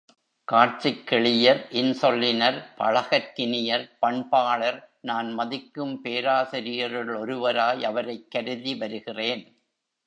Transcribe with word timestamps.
காட்சிக்கெளியர் 0.47 1.67
இன் 1.69 1.91
சொல்லினர் 1.93 2.57
பழகற்கினியர் 2.77 3.85
பண்பாளர் 3.99 4.79
நான் 5.01 5.31
மதிக்கும் 5.33 6.01
பேராசிரியருள் 6.03 7.13
ஒருவராய் 7.15 7.83
அவரைக் 7.83 8.27
கருதிவருகிறேன். 8.35 9.43